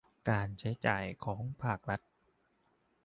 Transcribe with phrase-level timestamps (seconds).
[0.29, 2.01] การใช้จ่ายของภาครัฐ